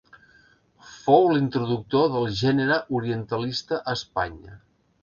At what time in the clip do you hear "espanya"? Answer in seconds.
4.01-4.61